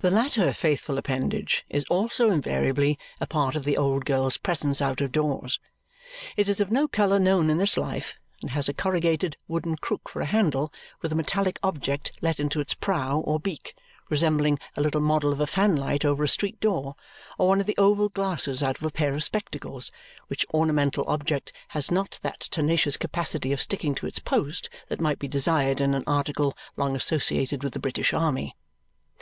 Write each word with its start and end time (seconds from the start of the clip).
The 0.00 0.10
latter 0.10 0.52
faithful 0.52 0.98
appendage 0.98 1.64
is 1.70 1.86
also 1.88 2.28
invariably 2.30 2.98
a 3.18 3.26
part 3.26 3.56
of 3.56 3.64
the 3.64 3.78
old 3.78 4.04
girl's 4.04 4.36
presence 4.36 4.82
out 4.82 5.00
of 5.00 5.10
doors. 5.10 5.58
It 6.36 6.50
is 6.50 6.60
of 6.60 6.70
no 6.70 6.86
colour 6.86 7.18
known 7.18 7.48
in 7.48 7.56
this 7.56 7.78
life 7.78 8.14
and 8.42 8.50
has 8.50 8.68
a 8.68 8.74
corrugated 8.74 9.38
wooden 9.48 9.76
crook 9.78 10.10
for 10.10 10.20
a 10.20 10.26
handle, 10.26 10.70
with 11.00 11.12
a 11.12 11.14
metallic 11.14 11.58
object 11.62 12.12
let 12.20 12.38
into 12.38 12.60
its 12.60 12.74
prow, 12.74 13.20
or 13.20 13.40
beak, 13.40 13.74
resembling 14.10 14.58
a 14.76 14.82
little 14.82 15.00
model 15.00 15.32
of 15.32 15.40
a 15.40 15.46
fanlight 15.46 16.04
over 16.04 16.22
a 16.22 16.28
street 16.28 16.60
door 16.60 16.94
or 17.38 17.48
one 17.48 17.58
of 17.58 17.64
the 17.64 17.78
oval 17.78 18.10
glasses 18.10 18.62
out 18.62 18.76
of 18.76 18.84
a 18.84 18.90
pair 18.90 19.14
of 19.14 19.24
spectacles, 19.24 19.90
which 20.26 20.44
ornamental 20.52 21.06
object 21.08 21.54
has 21.68 21.90
not 21.90 22.20
that 22.20 22.40
tenacious 22.40 22.98
capacity 22.98 23.50
of 23.50 23.62
sticking 23.62 23.94
to 23.94 24.06
its 24.06 24.18
post 24.18 24.68
that 24.88 25.00
might 25.00 25.18
be 25.18 25.26
desired 25.26 25.80
in 25.80 25.94
an 25.94 26.04
article 26.06 26.54
long 26.76 26.94
associated 26.94 27.64
with 27.64 27.72
the 27.72 27.80
British 27.80 28.12
army. 28.12 28.54